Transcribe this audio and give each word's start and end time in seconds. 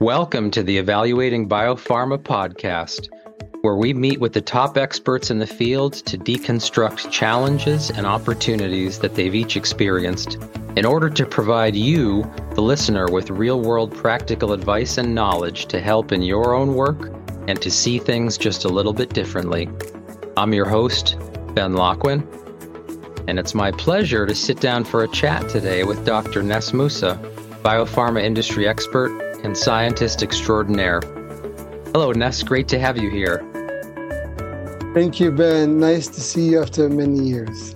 Welcome 0.00 0.52
to 0.52 0.62
the 0.62 0.78
Evaluating 0.78 1.48
Biopharma 1.48 2.18
podcast, 2.18 3.08
where 3.62 3.74
we 3.74 3.92
meet 3.92 4.20
with 4.20 4.32
the 4.32 4.40
top 4.40 4.78
experts 4.78 5.32
in 5.32 5.40
the 5.40 5.46
field 5.46 5.94
to 5.94 6.16
deconstruct 6.16 7.10
challenges 7.10 7.90
and 7.90 8.06
opportunities 8.06 9.00
that 9.00 9.16
they've 9.16 9.34
each 9.34 9.56
experienced 9.56 10.38
in 10.76 10.86
order 10.86 11.10
to 11.10 11.26
provide 11.26 11.74
you, 11.74 12.22
the 12.54 12.60
listener, 12.60 13.10
with 13.10 13.28
real 13.30 13.60
world 13.60 13.92
practical 13.92 14.52
advice 14.52 14.98
and 14.98 15.16
knowledge 15.16 15.66
to 15.66 15.80
help 15.80 16.12
in 16.12 16.22
your 16.22 16.54
own 16.54 16.74
work 16.74 17.12
and 17.48 17.60
to 17.60 17.68
see 17.68 17.98
things 17.98 18.38
just 18.38 18.64
a 18.64 18.68
little 18.68 18.92
bit 18.92 19.12
differently. 19.12 19.68
I'm 20.36 20.54
your 20.54 20.68
host, 20.68 21.16
Ben 21.54 21.72
Locwin, 21.72 22.24
and 23.26 23.36
it's 23.36 23.52
my 23.52 23.72
pleasure 23.72 24.26
to 24.26 24.34
sit 24.36 24.60
down 24.60 24.84
for 24.84 25.02
a 25.02 25.08
chat 25.08 25.48
today 25.48 25.82
with 25.82 26.06
Dr. 26.06 26.44
Ness 26.44 26.70
Mussa, 26.70 27.16
biopharma 27.64 28.22
industry 28.22 28.68
expert 28.68 29.27
and 29.44 29.56
scientist 29.56 30.22
extraordinaire. 30.22 31.00
Hello, 31.92 32.12
Ness. 32.12 32.42
Great 32.42 32.68
to 32.68 32.78
have 32.78 32.98
you 32.98 33.10
here. 33.10 33.38
Thank 34.94 35.20
you, 35.20 35.30
Ben. 35.30 35.78
Nice 35.78 36.08
to 36.08 36.20
see 36.20 36.50
you 36.50 36.62
after 36.62 36.88
many 36.88 37.20
years. 37.20 37.72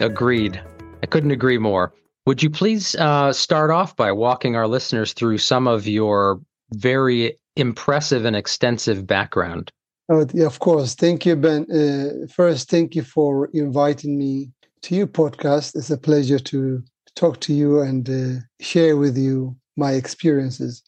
Agreed. 0.00 0.60
I 1.02 1.06
couldn't 1.06 1.30
agree 1.30 1.58
more. 1.58 1.92
Would 2.26 2.42
you 2.42 2.50
please 2.50 2.94
uh, 2.96 3.32
start 3.32 3.70
off 3.70 3.96
by 3.96 4.12
walking 4.12 4.56
our 4.56 4.66
listeners 4.66 5.12
through 5.12 5.38
some 5.38 5.66
of 5.66 5.86
your 5.86 6.40
very 6.72 7.36
impressive 7.56 8.24
and 8.24 8.36
extensive 8.36 9.06
background? 9.06 9.72
Oh, 10.10 10.26
yeah, 10.32 10.46
of 10.46 10.58
course. 10.58 10.94
Thank 10.94 11.26
you, 11.26 11.36
Ben. 11.36 11.66
Uh, 11.70 12.26
first, 12.32 12.70
thank 12.70 12.94
you 12.94 13.02
for 13.02 13.50
inviting 13.52 14.18
me 14.18 14.50
to 14.82 14.94
your 14.94 15.06
podcast. 15.06 15.76
It's 15.76 15.90
a 15.90 15.98
pleasure 15.98 16.38
to 16.38 16.82
talk 17.14 17.40
to 17.40 17.52
you 17.52 17.80
and 17.80 18.08
uh, 18.08 18.40
share 18.60 18.96
with 18.96 19.18
you 19.18 19.56
my 19.78 19.92
experiences. 19.92 20.82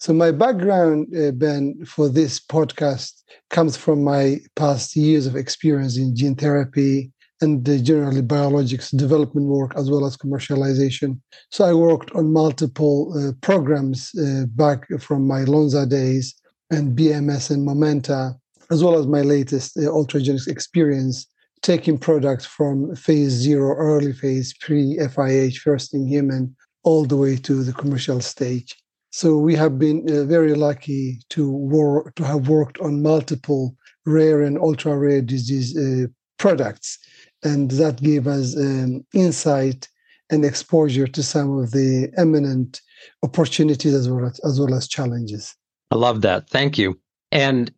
So, 0.00 0.12
my 0.12 0.30
background, 0.30 1.14
uh, 1.16 1.32
Ben, 1.32 1.84
for 1.84 2.08
this 2.08 2.38
podcast 2.38 3.12
comes 3.50 3.76
from 3.76 4.04
my 4.04 4.38
past 4.54 4.94
years 4.94 5.26
of 5.26 5.34
experience 5.34 5.96
in 5.96 6.14
gene 6.14 6.36
therapy 6.36 7.12
and 7.40 7.64
generally 7.84 8.22
biologics 8.22 8.96
development 8.96 9.48
work 9.48 9.72
as 9.76 9.90
well 9.90 10.04
as 10.06 10.16
commercialization. 10.16 11.20
So, 11.50 11.64
I 11.64 11.74
worked 11.74 12.12
on 12.12 12.32
multiple 12.32 13.12
uh, 13.18 13.32
programs 13.40 14.12
uh, 14.14 14.46
back 14.54 14.86
from 15.00 15.26
my 15.26 15.40
Lonza 15.44 15.88
days 15.88 16.34
and 16.70 16.96
BMS 16.96 17.50
and 17.50 17.64
Momenta, 17.64 18.36
as 18.70 18.84
well 18.84 18.98
as 18.98 19.06
my 19.06 19.22
latest 19.22 19.76
uh, 19.76 19.80
Ultragenyx 19.80 20.46
experience 20.46 21.26
taking 21.62 21.98
products 21.98 22.46
from 22.46 22.94
phase 22.94 23.32
zero, 23.32 23.74
early 23.76 24.12
phase, 24.12 24.54
pre 24.60 24.96
FIH, 24.98 25.58
first 25.58 25.92
in 25.92 26.06
human, 26.06 26.54
all 26.84 27.04
the 27.04 27.16
way 27.16 27.36
to 27.36 27.62
the 27.62 27.72
commercial 27.72 28.20
stage. 28.20 28.76
So 29.10 29.36
we 29.38 29.54
have 29.56 29.78
been 29.78 30.04
uh, 30.08 30.24
very 30.24 30.54
lucky 30.54 31.20
to 31.30 31.50
work 31.50 32.14
to 32.16 32.24
have 32.24 32.48
worked 32.48 32.78
on 32.80 33.02
multiple 33.02 33.76
rare 34.04 34.42
and 34.42 34.58
ultra 34.58 34.96
rare 34.98 35.22
disease 35.22 35.76
uh, 35.76 36.08
products, 36.38 36.98
and 37.42 37.70
that 37.72 38.02
gave 38.02 38.26
us 38.26 38.56
um, 38.56 39.04
insight 39.14 39.88
and 40.30 40.44
exposure 40.44 41.06
to 41.06 41.22
some 41.22 41.58
of 41.58 41.70
the 41.70 42.12
eminent 42.18 42.82
opportunities 43.22 43.94
as 43.94 44.08
well 44.08 44.26
as, 44.26 44.38
as 44.40 44.60
well 44.60 44.74
as 44.74 44.86
challenges. 44.86 45.54
I 45.90 45.96
love 45.96 46.20
that. 46.20 46.50
Thank 46.50 46.76
you. 46.76 46.98
And 47.32 47.72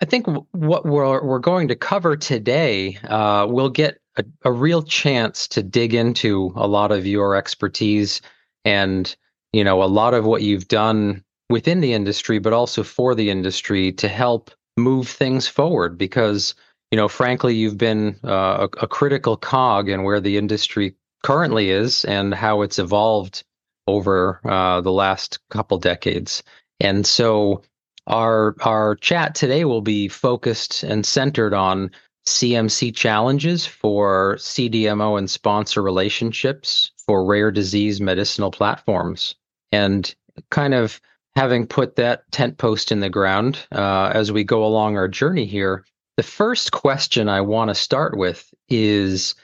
I 0.00 0.04
think 0.04 0.26
what 0.50 0.84
we're 0.84 1.24
we're 1.24 1.38
going 1.38 1.68
to 1.68 1.76
cover 1.76 2.16
today, 2.16 2.98
uh, 3.08 3.46
we'll 3.48 3.70
get 3.70 3.98
a, 4.16 4.24
a 4.44 4.52
real 4.52 4.82
chance 4.82 5.46
to 5.48 5.62
dig 5.62 5.94
into 5.94 6.52
a 6.56 6.66
lot 6.66 6.90
of 6.90 7.06
your 7.06 7.36
expertise 7.36 8.20
and 8.64 9.16
you 9.52 9.64
know 9.64 9.82
a 9.82 9.84
lot 9.84 10.14
of 10.14 10.24
what 10.24 10.42
you've 10.42 10.68
done 10.68 11.22
within 11.50 11.80
the 11.80 11.92
industry 11.92 12.38
but 12.38 12.52
also 12.52 12.82
for 12.82 13.14
the 13.14 13.30
industry 13.30 13.92
to 13.92 14.08
help 14.08 14.50
move 14.76 15.08
things 15.08 15.46
forward 15.46 15.98
because 15.98 16.54
you 16.90 16.96
know 16.96 17.08
frankly 17.08 17.54
you've 17.54 17.78
been 17.78 18.18
uh, 18.24 18.66
a, 18.72 18.84
a, 18.84 18.86
critical 18.86 19.36
cog 19.36 19.88
in 19.88 20.02
where 20.02 20.20
the 20.20 20.38
industry 20.38 20.94
currently 21.22 21.70
is 21.70 22.04
and 22.04 22.34
how 22.34 22.62
it's 22.62 22.78
evolved 22.78 23.44
over 23.86 24.40
uh, 24.44 24.80
the 24.80 24.92
last 24.92 25.38
couple 25.50 25.78
decades. 25.78 26.42
And 26.80 27.06
so 27.06 27.62
our 28.06 28.56
our 28.62 28.96
chat 28.96 29.34
today 29.34 29.64
will 29.64 29.80
be 29.80 30.08
focused 30.08 30.82
and 30.82 31.06
centered 31.06 31.54
on 31.54 31.90
CMC 32.26 32.94
challenges 32.94 33.66
for 33.66 34.36
CDMO 34.36 35.18
and 35.18 35.30
sponsor 35.30 35.82
relationships 35.82 36.91
for 37.06 37.24
rare 37.24 37.50
disease 37.50 38.00
medicinal 38.00 38.50
platforms. 38.50 39.34
And 39.70 40.14
kind 40.50 40.74
of 40.74 41.00
having 41.36 41.66
put 41.66 41.96
that 41.96 42.30
tent 42.30 42.58
post 42.58 42.92
in 42.92 43.00
the 43.00 43.10
ground 43.10 43.58
uh, 43.72 44.10
as 44.14 44.30
we 44.30 44.44
go 44.44 44.64
along 44.64 44.96
our 44.96 45.08
journey 45.08 45.46
here, 45.46 45.84
the 46.16 46.22
first 46.22 46.72
question 46.72 47.28
I 47.28 47.40
want 47.40 47.68
to 47.68 47.74
start 47.74 48.16
with 48.16 48.52
is 48.68 49.34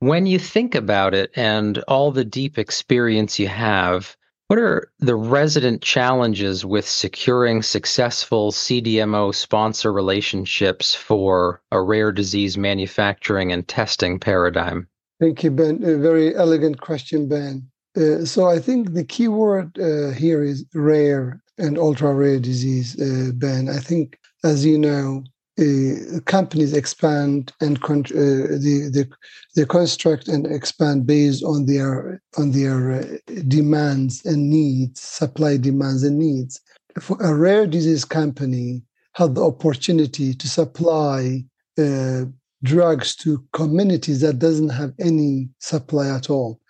when 0.00 0.26
you 0.26 0.38
think 0.38 0.74
about 0.74 1.14
it 1.14 1.30
and 1.36 1.78
all 1.88 2.12
the 2.12 2.24
deep 2.24 2.58
experience 2.58 3.38
you 3.38 3.48
have, 3.48 4.16
what 4.48 4.58
are 4.58 4.92
the 4.98 5.16
resident 5.16 5.82
challenges 5.82 6.64
with 6.64 6.86
securing 6.86 7.62
successful 7.62 8.52
CDMO 8.52 9.34
sponsor 9.34 9.92
relationships 9.92 10.94
for 10.94 11.62
a 11.72 11.80
rare 11.80 12.12
disease 12.12 12.56
manufacturing 12.56 13.50
and 13.52 13.66
testing 13.66 14.20
paradigm? 14.20 14.86
Thank 15.20 15.42
you, 15.42 15.50
Ben. 15.50 15.82
A 15.82 15.96
very 15.96 16.34
elegant 16.36 16.80
question, 16.80 17.28
Ben. 17.28 17.66
Uh, 17.96 18.24
so 18.24 18.46
I 18.46 18.58
think 18.58 18.92
the 18.92 19.04
key 19.04 19.28
word 19.28 19.78
uh, 19.78 20.10
here 20.10 20.42
is 20.42 20.64
rare 20.74 21.40
and 21.58 21.78
ultra 21.78 22.12
rare 22.12 22.38
disease, 22.38 23.00
uh, 23.00 23.32
Ben. 23.32 23.70
I 23.70 23.78
think, 23.78 24.18
as 24.44 24.66
you 24.66 24.78
know, 24.78 25.24
uh, 25.58 26.20
companies 26.26 26.74
expand 26.74 27.50
and 27.62 27.80
con- 27.80 28.04
uh, 28.10 28.60
the, 28.60 29.08
the 29.54 29.64
construct 29.64 30.28
and 30.28 30.46
expand 30.46 31.06
based 31.06 31.42
on 31.42 31.64
their 31.64 32.20
on 32.36 32.50
their 32.50 32.92
uh, 32.92 33.04
demands 33.48 34.22
and 34.26 34.50
needs, 34.50 35.00
supply 35.00 35.56
demands 35.56 36.02
and 36.02 36.18
needs. 36.18 36.60
For 37.00 37.16
a 37.22 37.34
rare 37.34 37.66
disease 37.66 38.04
company 38.04 38.82
have 39.14 39.34
the 39.34 39.44
opportunity 39.44 40.34
to 40.34 40.46
supply 40.46 41.42
uh, 41.78 42.24
drugs 42.66 43.14
to 43.16 43.44
communities 43.52 44.20
that 44.20 44.38
doesn't 44.38 44.70
have 44.70 44.92
any 45.00 45.48
supply 45.58 46.08
at 46.08 46.28
all, 46.28 46.60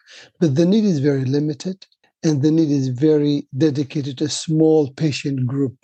but 0.41 0.55
the 0.55 0.67
need 0.67 0.85
is 0.85 0.99
very 1.01 1.25
limited, 1.25 1.87
and 2.23 2.43
the 2.43 2.51
need 2.51 2.71
is 2.71 2.89
very 2.89 3.49
dedicated 3.57 4.19
to 4.19 4.25
a 4.25 4.29
small 4.29 4.91
patient 4.93 5.47
group 5.47 5.77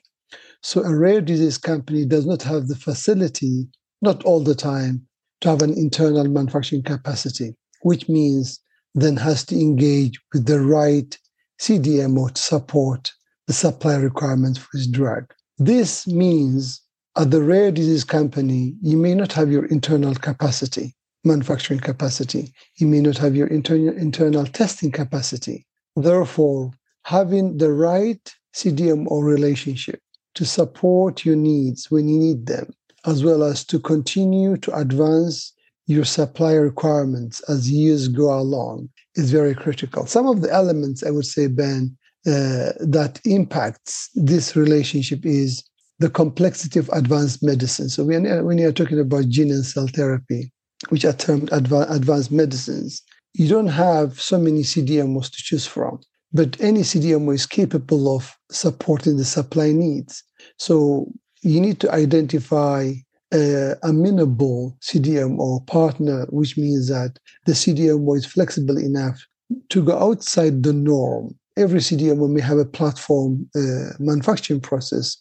so 0.62 0.84
a 0.84 0.96
rare 0.96 1.20
disease 1.20 1.58
company 1.58 2.04
does 2.04 2.24
not 2.24 2.42
have 2.42 2.68
the 2.68 2.76
facility, 2.76 3.68
not 4.00 4.22
all 4.22 4.40
the 4.40 4.54
time, 4.54 5.06
to 5.40 5.48
have 5.48 5.62
an 5.62 5.76
internal 5.76 6.28
manufacturing 6.28 6.84
capacity, 6.84 7.56
which 7.82 8.08
means 8.08 8.60
then 8.94 9.16
has 9.16 9.44
to 9.46 9.58
engage 9.58 10.20
with 10.32 10.46
the 10.46 10.60
right 10.60 11.18
CDMO 11.60 12.32
to 12.32 12.40
support 12.40 13.10
the 13.48 13.52
supply 13.52 13.96
requirements 13.96 14.58
for 14.58 14.68
its 14.74 14.86
drug. 14.86 15.32
This 15.58 16.06
means 16.06 16.81
at 17.16 17.30
the 17.30 17.42
rare 17.42 17.70
disease 17.70 18.04
company, 18.04 18.74
you 18.80 18.96
may 18.96 19.14
not 19.14 19.32
have 19.32 19.50
your 19.50 19.66
internal 19.66 20.14
capacity, 20.14 20.94
manufacturing 21.24 21.80
capacity. 21.80 22.52
You 22.76 22.86
may 22.86 23.00
not 23.00 23.18
have 23.18 23.36
your 23.36 23.48
internal, 23.48 23.94
internal 23.96 24.46
testing 24.46 24.90
capacity. 24.90 25.66
Therefore, 25.94 26.72
having 27.04 27.58
the 27.58 27.72
right 27.72 28.34
CDMO 28.54 29.22
relationship 29.22 30.00
to 30.34 30.46
support 30.46 31.24
your 31.24 31.36
needs 31.36 31.90
when 31.90 32.08
you 32.08 32.18
need 32.18 32.46
them, 32.46 32.72
as 33.04 33.22
well 33.22 33.42
as 33.42 33.64
to 33.66 33.78
continue 33.78 34.56
to 34.58 34.74
advance 34.74 35.52
your 35.86 36.04
supply 36.04 36.54
requirements 36.54 37.40
as 37.48 37.70
years 37.70 38.08
go 38.08 38.32
along 38.32 38.88
is 39.16 39.30
very 39.30 39.54
critical. 39.54 40.06
Some 40.06 40.26
of 40.26 40.40
the 40.40 40.50
elements 40.50 41.02
I 41.02 41.10
would 41.10 41.26
say, 41.26 41.48
Ben, 41.48 41.96
uh, 42.24 42.72
that 42.78 43.20
impacts 43.24 44.08
this 44.14 44.54
relationship 44.54 45.26
is 45.26 45.64
the 46.02 46.10
complexity 46.10 46.78
of 46.78 46.88
advanced 46.92 47.42
medicine. 47.42 47.88
So 47.88 48.04
when, 48.04 48.26
uh, 48.26 48.42
when 48.42 48.58
you're 48.58 48.72
talking 48.72 49.00
about 49.00 49.28
gene 49.28 49.50
and 49.50 49.64
cell 49.64 49.88
therapy, 49.88 50.52
which 50.88 51.04
are 51.04 51.12
termed 51.12 51.50
adva- 51.50 51.90
advanced 51.90 52.32
medicines, 52.32 53.02
you 53.34 53.48
don't 53.48 53.68
have 53.68 54.20
so 54.20 54.38
many 54.38 54.62
CDMOs 54.62 55.30
to 55.30 55.38
choose 55.38 55.66
from 55.66 56.00
but 56.32 56.58
any 56.60 56.80
CDMO 56.80 57.34
is 57.34 57.46
capable 57.46 58.16
of 58.16 58.36
supporting 58.50 59.16
the 59.16 59.24
supply 59.24 59.72
needs. 59.72 60.22
So 60.58 61.12
you 61.42 61.60
need 61.60 61.80
to 61.80 61.92
identify 61.92 62.92
a 63.34 63.74
amenable 63.82 64.76
CDMO 64.80 65.66
partner, 65.66 66.26
which 66.30 66.56
means 66.56 66.88
that 66.88 67.18
the 67.46 67.52
CDMO 67.52 68.16
is 68.16 68.26
flexible 68.26 68.78
enough 68.78 69.26
to 69.70 69.82
go 69.82 69.98
outside 69.98 70.62
the 70.62 70.72
norm. 70.72 71.34
Every 71.56 71.80
CDMO 71.80 72.30
may 72.30 72.40
have 72.40 72.58
a 72.58 72.64
platform 72.64 73.48
uh, 73.54 73.92
manufacturing 73.98 74.60
process, 74.60 75.18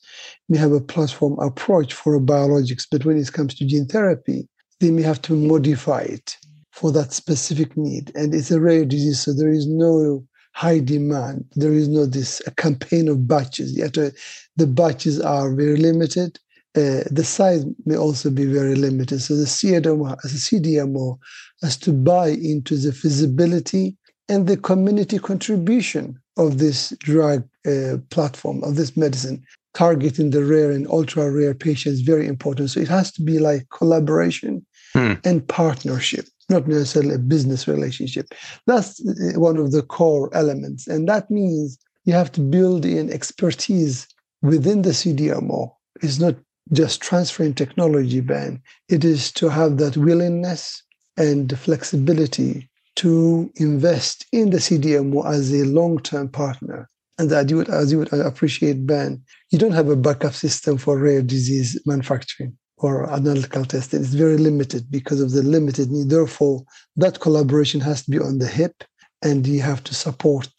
may 0.48 0.57
have 0.57 0.72
a 0.72 0.80
platform 0.80 1.38
approach 1.39 1.94
for 1.94 2.19
biologics, 2.22 2.88
but 2.89 3.04
when 3.04 3.18
it 3.18 3.33
comes 3.33 3.54
to 3.56 3.66
gene 3.66 3.86
therapy, 3.86 4.48
they 4.80 4.92
may 4.92 5.01
have 5.01 5.22
to 5.24 5.36
modify 5.36 6.01
it 6.01 6.38
for 6.72 6.92
that 6.94 7.12
specific 7.12 7.75
need. 7.75 8.12
And 8.16 8.33
it's 8.33 8.50
a 8.50 8.62
rare 8.62 8.86
disease, 8.86 9.22
so 9.22 9.33
there 9.33 9.51
is 9.51 9.68
no 9.68 10.25
high 10.54 10.80
demand. 10.80 11.45
There 11.56 11.74
is 11.74 11.88
no 11.88 12.06
this 12.06 12.42
a 12.48 12.51
campaign 12.51 13.10
of 13.10 13.28
batches. 13.28 13.78
Yet 13.78 13.98
uh, 13.98 14.12
the 14.56 14.68
batches 14.68 15.19
are 15.19 15.54
very 15.54 15.78
limited. 15.78 16.39
Uh, 16.75 17.04
the 17.12 17.25
size 17.25 17.66
may 17.86 17.98
also 17.98 18.30
be 18.30 18.45
very 18.45 18.75
limited. 18.75 19.22
So 19.22 19.36
the 19.36 19.45
CDMO, 19.45 20.16
as 20.24 20.33
a 20.33 20.38
CDMO, 20.38 21.18
has 21.62 21.75
to 21.78 21.92
buy 21.92 22.30
into 22.30 22.78
the 22.78 22.94
feasibility 22.94 23.98
and 24.30 24.48
the 24.48 24.56
community 24.56 25.19
contribution 25.19 26.20
of 26.38 26.57
this 26.57 26.89
drug 27.00 27.48
uh, 27.66 27.98
platform, 28.10 28.63
of 28.63 28.75
this 28.75 28.95
medicine, 28.95 29.44
targeting 29.74 30.31
the 30.31 30.44
rare 30.44 30.72
and 30.72 30.88
ultra 30.88 31.31
rare 31.31 31.54
patients, 31.54 32.01
very 32.01 32.28
important. 32.28 32.69
So 32.69 32.80
it 32.80 32.88
has 32.88 33.12
to 33.13 33.22
be 33.22 33.39
like 33.39 33.69
collaboration 33.69 34.66
hmm. 34.94 35.13
and 35.24 35.48
partnership, 35.48 36.25
not 36.50 36.68
necessarily 36.68 37.16
a 37.16 37.19
business 37.19 37.68
relationship. 37.68 38.33
That's 38.68 39.00
uh, 39.06 39.39
one 39.39 39.57
of 39.57 39.72
the 39.72 39.81
core 39.81 40.30
elements. 40.33 40.88
And 40.88 41.07
that 41.07 41.30
means 41.30 41.78
you 42.06 42.13
have 42.13 42.31
to 42.33 42.42
build 42.42 42.86
in 42.86 43.12
expertise 43.12 44.07
within 44.42 44.81
the 44.81 44.89
CDMO. 44.89 45.72
It's 46.01 46.19
not 46.19 46.36
just 46.74 47.01
transferring 47.01 47.54
technology, 47.54 48.22
Ben. 48.22 48.62
It 48.89 49.04
is 49.04 49.31
to 49.33 49.50
have 49.50 49.78
that 49.78 49.98
willingness 49.98 50.81
and 51.18 51.57
flexibility 51.60 52.69
to 52.98 53.52
invest 53.56 54.26
in 54.32 54.50
the 54.50 54.58
CDMO 54.58 55.26
as 55.26 55.54
a 55.54 55.66
long-term 55.66 56.30
partner. 56.30 56.90
And 57.18 57.32
as 57.32 57.50
you 57.50 57.58
would, 57.58 57.70
as 57.70 57.92
you 57.92 58.00
would 58.00 58.14
appreciate, 58.14 58.86
Ben, 58.86 59.22
you 59.52 59.60
don't 59.60 59.74
have 59.74 59.90
a 59.90 59.96
backup 59.96 60.34
system 60.34 60.78
for 60.78 60.98
rare 60.98 61.22
disease 61.22 61.80
manufacturing 61.86 62.58
or 62.78 63.10
analytical 63.12 63.64
testing. 63.64 64.02
It's 64.02 64.14
very 64.14 64.38
limited 64.38 64.90
because 64.90 65.22
of 65.22 65.32
the 65.32 65.44
limited 65.44 65.92
need. 65.92 66.10
Therefore, 66.10 66.64
that 66.96 67.20
collaboration 67.20 67.80
has 67.82 68.04
to 68.04 68.12
be 68.12 68.20
on 68.20 68.40
the 68.40 68.48
hip, 68.48 68.84
and 69.22 69.46
you 69.46 69.62
have 69.62 69.84
to 69.86 69.94
support 69.94 70.50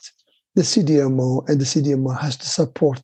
the 0.55 0.63
CDMO, 0.63 1.49
and 1.49 1.61
the 1.61 1.65
CDMO 1.65 2.19
has 2.19 2.37
to 2.37 2.47
support 2.47 3.03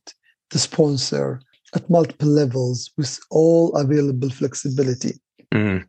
the 0.51 0.59
sponsor 0.59 1.41
at 1.75 1.89
multiple 1.89 2.29
levels 2.29 2.91
with 2.97 3.19
all 3.29 3.75
available 3.75 4.29
flexibility. 4.29 5.19
Mm. 5.53 5.85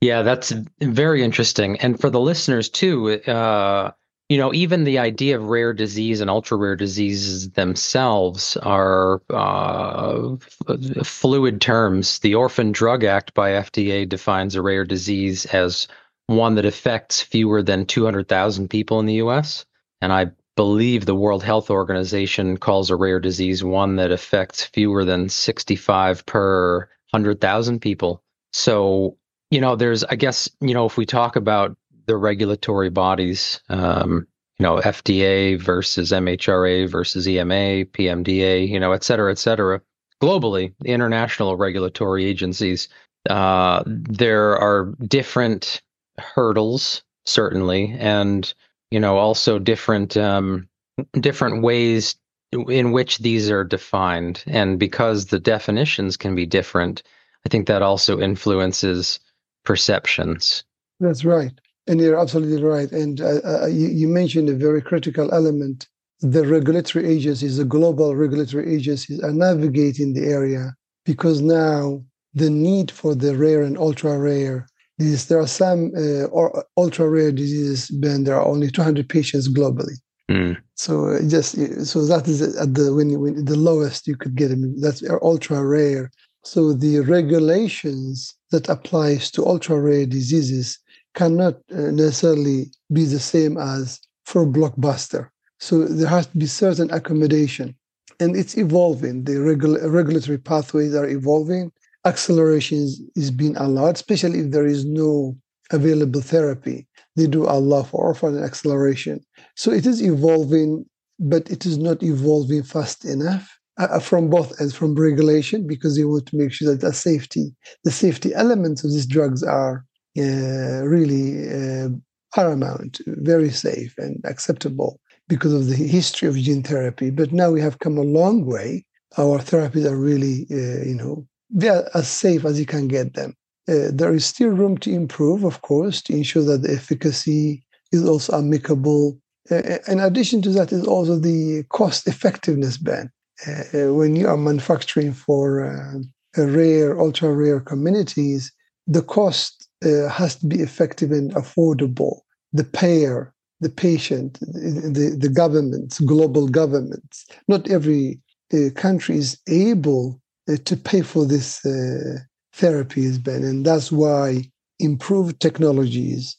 Yeah, 0.00 0.22
that's 0.22 0.52
very 0.80 1.22
interesting. 1.22 1.78
And 1.80 2.00
for 2.00 2.08
the 2.08 2.20
listeners 2.20 2.68
too, 2.70 3.20
uh, 3.22 3.92
you 4.30 4.38
know, 4.38 4.54
even 4.54 4.84
the 4.84 4.98
idea 4.98 5.36
of 5.36 5.46
rare 5.48 5.72
disease 5.74 6.20
and 6.20 6.30
ultra 6.30 6.56
rare 6.56 6.76
diseases 6.76 7.50
themselves 7.50 8.56
are 8.58 9.20
uh, 9.28 10.34
f- 10.68 11.06
fluid 11.06 11.60
terms. 11.60 12.20
The 12.20 12.34
Orphan 12.36 12.72
Drug 12.72 13.04
Act 13.04 13.34
by 13.34 13.50
FDA 13.50 14.08
defines 14.08 14.54
a 14.54 14.62
rare 14.62 14.84
disease 14.84 15.46
as 15.46 15.88
one 16.28 16.54
that 16.54 16.64
affects 16.64 17.20
fewer 17.20 17.62
than 17.62 17.84
200,000 17.84 18.68
people 18.68 19.00
in 19.00 19.06
the 19.06 19.14
US. 19.14 19.66
And 20.00 20.12
I 20.12 20.30
believe 20.56 21.04
the 21.04 21.14
World 21.14 21.42
Health 21.42 21.68
Organization 21.70 22.56
calls 22.56 22.88
a 22.90 22.96
rare 22.96 23.20
disease 23.20 23.64
one 23.64 23.96
that 23.96 24.12
affects 24.12 24.64
fewer 24.64 25.04
than 25.04 25.28
65 25.28 26.24
per 26.24 26.88
100,000 27.10 27.80
people. 27.80 28.22
So 28.52 29.16
you 29.50 29.60
know, 29.60 29.76
there's, 29.76 30.04
I 30.04 30.16
guess, 30.16 30.48
you 30.60 30.74
know, 30.74 30.86
if 30.86 30.96
we 30.96 31.06
talk 31.06 31.36
about 31.36 31.76
the 32.06 32.16
regulatory 32.16 32.90
bodies, 32.90 33.60
um, 33.68 34.26
you 34.58 34.64
know, 34.64 34.76
FDA 34.76 35.60
versus 35.60 36.12
MHRA 36.12 36.88
versus 36.88 37.26
EMA, 37.26 37.86
PMDA, 37.86 38.68
you 38.68 38.78
know, 38.78 38.92
et 38.92 39.02
cetera, 39.04 39.30
et 39.30 39.38
cetera, 39.38 39.80
globally, 40.22 40.74
international 40.84 41.56
regulatory 41.56 42.24
agencies, 42.24 42.88
uh, 43.28 43.82
there 43.86 44.56
are 44.58 44.94
different 45.06 45.82
hurdles, 46.18 47.02
certainly, 47.24 47.94
and, 47.98 48.52
you 48.90 49.00
know, 49.00 49.16
also 49.16 49.58
different, 49.58 50.16
um, 50.16 50.68
different 51.14 51.62
ways 51.62 52.16
in 52.52 52.92
which 52.92 53.18
these 53.18 53.50
are 53.50 53.64
defined. 53.64 54.44
And 54.46 54.78
because 54.78 55.26
the 55.26 55.38
definitions 55.38 56.16
can 56.16 56.34
be 56.34 56.46
different, 56.46 57.02
I 57.46 57.48
think 57.48 57.66
that 57.68 57.82
also 57.82 58.20
influences 58.20 59.20
perceptions. 59.64 60.64
That's 61.00 61.24
right. 61.24 61.52
And 61.86 62.00
you're 62.00 62.18
absolutely 62.18 62.62
right. 62.62 62.90
And 62.92 63.20
uh, 63.20 63.40
uh, 63.44 63.66
you, 63.66 63.88
you, 63.88 64.08
mentioned 64.08 64.48
a 64.48 64.54
very 64.54 64.82
critical 64.82 65.32
element. 65.32 65.88
The 66.20 66.46
regulatory 66.46 67.08
agencies, 67.08 67.56
the 67.56 67.64
global 67.64 68.14
regulatory 68.14 68.74
agencies, 68.74 69.20
are 69.22 69.32
navigating 69.32 70.12
the 70.12 70.26
area 70.26 70.74
because 71.06 71.40
now 71.40 72.04
the 72.34 72.50
need 72.50 72.90
for 72.90 73.14
the 73.14 73.34
rare 73.36 73.62
and 73.62 73.78
ultra 73.78 74.18
rare 74.18 74.66
is 74.98 75.26
there 75.26 75.40
are 75.40 75.46
some 75.46 75.90
uh, 75.96 76.24
or 76.26 76.64
ultra 76.76 77.08
rare 77.08 77.32
diseases, 77.32 77.88
Ben, 77.90 78.24
there 78.24 78.36
are 78.36 78.46
only 78.46 78.70
200 78.70 79.08
patients 79.08 79.48
globally. 79.48 79.94
Mm. 80.30 80.58
So 80.74 81.08
uh, 81.08 81.22
just 81.26 81.52
so 81.86 82.04
that 82.06 82.28
is 82.28 82.42
at 82.56 82.74
the 82.74 82.94
when, 82.94 83.18
when 83.18 83.44
the 83.44 83.56
lowest 83.56 84.06
you 84.06 84.16
could 84.16 84.36
get. 84.36 84.52
I 84.52 84.54
mean, 84.54 84.80
that's 84.80 85.02
ultra 85.22 85.64
rare. 85.64 86.10
So 86.44 86.72
the 86.72 87.00
regulations 87.00 88.34
that 88.50 88.68
applies 88.68 89.30
to 89.32 89.46
ultra 89.46 89.80
rare 89.80 90.06
diseases 90.06 90.78
cannot 91.14 91.54
uh, 91.72 91.90
necessarily 91.90 92.70
be 92.92 93.04
the 93.04 93.18
same 93.18 93.56
as 93.56 94.00
for 94.24 94.46
blockbuster. 94.46 95.28
So 95.58 95.84
there 95.84 96.08
has 96.08 96.26
to 96.28 96.36
be 96.36 96.46
certain 96.46 96.90
accommodation, 96.90 97.74
and 98.18 98.36
it's 98.36 98.56
evolving. 98.56 99.24
The 99.24 99.32
regul- 99.32 99.92
regulatory 99.92 100.38
pathways 100.38 100.94
are 100.94 101.08
evolving. 101.08 101.72
Acceleration 102.06 102.88
is 103.14 103.30
being 103.30 103.56
allowed, 103.56 103.96
especially 103.96 104.40
if 104.40 104.50
there 104.50 104.66
is 104.66 104.84
no 104.84 105.36
available 105.70 106.20
therapy. 106.20 106.86
They 107.16 107.26
do 107.26 107.44
allow 107.44 107.82
for 107.82 108.02
orphan 108.06 108.42
acceleration. 108.42 109.20
So 109.56 109.70
it 109.70 109.84
is 109.84 110.02
evolving, 110.02 110.86
but 111.18 111.50
it 111.50 111.66
is 111.66 111.76
not 111.76 112.02
evolving 112.02 112.62
fast 112.62 113.04
enough 113.04 113.59
uh, 113.78 113.98
from 113.98 114.28
both 114.28 114.58
ends, 114.60 114.74
from 114.74 114.94
regulation, 114.94 115.66
because 115.66 115.96
they 115.96 116.04
want 116.04 116.26
to 116.26 116.36
make 116.36 116.52
sure 116.52 116.70
that 116.70 116.80
the 116.80 116.92
safety, 116.92 117.54
the 117.84 117.90
safety 117.90 118.34
elements 118.34 118.84
of 118.84 118.90
these 118.90 119.06
drugs 119.06 119.42
are 119.42 119.84
uh, 120.18 120.82
really 120.84 121.48
uh, 121.48 121.88
paramount, 122.34 123.00
very 123.06 123.50
safe 123.50 123.94
and 123.98 124.20
acceptable 124.24 125.00
because 125.28 125.52
of 125.52 125.66
the 125.66 125.76
history 125.76 126.28
of 126.28 126.36
gene 126.36 126.62
therapy. 126.62 127.10
But 127.10 127.32
now 127.32 127.50
we 127.50 127.60
have 127.60 127.78
come 127.78 127.96
a 127.96 128.02
long 128.02 128.44
way. 128.44 128.84
Our 129.16 129.38
therapies 129.38 129.86
are 129.86 129.96
really, 129.96 130.46
uh, 130.50 130.84
you 130.84 130.94
know, 130.94 131.26
they 131.48 131.68
are 131.68 131.88
as 131.94 132.08
safe 132.08 132.44
as 132.44 132.58
you 132.58 132.66
can 132.66 132.88
get 132.88 133.14
them. 133.14 133.34
Uh, 133.68 133.88
there 133.92 134.12
is 134.12 134.24
still 134.24 134.48
room 134.48 134.78
to 134.78 134.90
improve, 134.90 135.44
of 135.44 135.62
course, 135.62 136.02
to 136.02 136.12
ensure 136.12 136.44
that 136.44 136.62
the 136.62 136.72
efficacy 136.72 137.64
is 137.92 138.04
also 138.04 138.36
amicable. 138.36 139.18
Uh, 139.50 139.78
in 139.88 140.00
addition 140.00 140.42
to 140.42 140.50
that, 140.50 140.72
is 140.72 140.86
also 140.86 141.16
the 141.18 141.64
cost 141.70 142.06
effectiveness 142.06 142.76
Ben 142.76 143.10
uh, 143.46 143.94
when 143.94 144.16
you 144.16 144.28
are 144.28 144.36
manufacturing 144.36 145.12
for 145.12 145.64
uh, 145.64 146.42
rare, 146.42 147.00
ultra 147.00 147.32
rare 147.32 147.60
communities, 147.60 148.52
the 148.86 149.02
cost 149.02 149.68
uh, 149.84 150.08
has 150.08 150.36
to 150.36 150.46
be 150.46 150.60
effective 150.60 151.10
and 151.10 151.32
affordable. 151.34 152.20
The 152.52 152.64
payer, 152.64 153.32
the 153.60 153.68
patient, 153.68 154.40
the, 154.40 155.16
the 155.18 155.28
governments, 155.28 156.00
global 156.00 156.48
governments, 156.48 157.26
not 157.48 157.70
every 157.70 158.20
uh, 158.52 158.70
country 158.74 159.16
is 159.16 159.38
able 159.48 160.20
uh, 160.48 160.56
to 160.64 160.76
pay 160.76 161.02
for 161.02 161.24
this 161.24 161.64
uh, 161.64 162.18
therapies, 162.56 163.22
Ben. 163.22 163.44
And 163.44 163.64
that's 163.64 163.92
why 163.92 164.50
improved 164.80 165.40
technologies, 165.40 166.36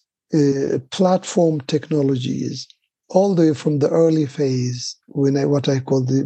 platform 0.92 1.62
technologies, 1.62 2.68
all 3.14 3.36
the 3.36 3.42
way 3.42 3.54
from 3.54 3.80
the 3.80 3.90
early 3.90 4.26
phase, 4.26 4.96
when 5.08 5.36
I, 5.36 5.46
what 5.46 5.68
I 5.68 5.80
call 5.80 6.02
the 6.02 6.24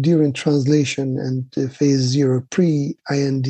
during 0.00 0.32
translation 0.32 1.18
and 1.18 1.72
phase 1.72 2.00
zero, 2.00 2.42
pre 2.50 2.96
IND, 3.10 3.46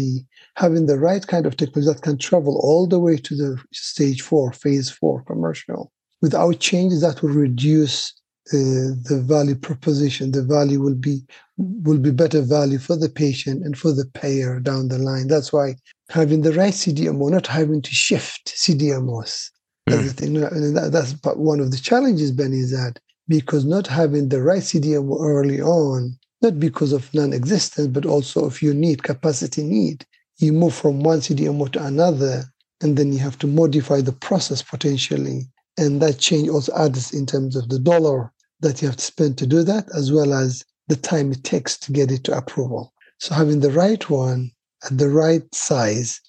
having 0.56 0.86
the 0.86 0.98
right 0.98 1.24
kind 1.24 1.46
of 1.46 1.56
technology 1.56 1.92
that 1.92 2.02
can 2.02 2.18
travel 2.18 2.58
all 2.62 2.88
the 2.88 2.98
way 2.98 3.18
to 3.18 3.36
the 3.36 3.62
stage 3.72 4.20
four, 4.22 4.52
phase 4.52 4.90
four, 4.90 5.22
commercial. 5.22 5.92
Without 6.22 6.58
changes, 6.58 7.02
that 7.02 7.22
will 7.22 7.30
reduce 7.30 8.12
uh, 8.52 8.98
the 9.08 9.22
value 9.24 9.54
proposition. 9.54 10.32
The 10.32 10.42
value 10.42 10.80
will 10.80 10.94
be 10.94 11.24
will 11.58 11.98
be 11.98 12.10
better 12.10 12.42
value 12.42 12.78
for 12.78 12.96
the 12.96 13.08
patient 13.08 13.64
and 13.64 13.78
for 13.78 13.92
the 13.92 14.06
payer 14.12 14.60
down 14.60 14.88
the 14.88 14.98
line. 14.98 15.28
That's 15.28 15.52
why 15.52 15.76
having 16.10 16.42
the 16.42 16.52
right 16.52 16.72
CDMO, 16.72 17.30
not 17.30 17.46
having 17.46 17.80
to 17.82 17.94
shift 17.94 18.46
CDMOs 18.46 19.50
Hmm. 19.88 19.94
everything. 19.94 20.36
And 20.36 20.76
that, 20.76 20.90
that's 20.92 21.14
one 21.36 21.60
of 21.60 21.70
the 21.70 21.78
challenges, 21.78 22.32
Ben, 22.32 22.52
is 22.52 22.72
that 22.72 22.98
because 23.28 23.64
not 23.64 23.86
having 23.86 24.28
the 24.28 24.42
right 24.42 24.62
CDMO 24.62 25.20
early 25.20 25.60
on, 25.60 26.16
not 26.42 26.60
because 26.60 26.92
of 26.92 27.12
non-existence, 27.14 27.88
but 27.88 28.06
also 28.06 28.46
if 28.46 28.62
you 28.62 28.74
need 28.74 29.02
capacity 29.02 29.62
need, 29.62 30.04
you 30.38 30.52
move 30.52 30.74
from 30.74 31.00
one 31.00 31.20
CDMO 31.20 31.70
to 31.72 31.84
another, 31.84 32.44
and 32.82 32.96
then 32.96 33.12
you 33.12 33.18
have 33.18 33.38
to 33.38 33.46
modify 33.46 34.00
the 34.00 34.12
process 34.12 34.62
potentially. 34.62 35.42
And 35.78 36.00
that 36.02 36.18
change 36.18 36.48
also 36.48 36.74
adds 36.76 37.12
in 37.12 37.26
terms 37.26 37.56
of 37.56 37.68
the 37.68 37.78
dollar 37.78 38.32
that 38.60 38.80
you 38.80 38.88
have 38.88 38.96
to 38.96 39.04
spend 39.04 39.38
to 39.38 39.46
do 39.46 39.62
that, 39.62 39.86
as 39.96 40.12
well 40.12 40.32
as 40.32 40.64
the 40.88 40.96
time 40.96 41.32
it 41.32 41.42
takes 41.44 41.76
to 41.78 41.92
get 41.92 42.10
it 42.10 42.24
to 42.24 42.36
approval. 42.36 42.92
So 43.18 43.34
having 43.34 43.60
the 43.60 43.70
right 43.70 44.08
one 44.08 44.50
at 44.84 44.98
the 44.98 45.08
right 45.08 45.42
size 45.54 46.20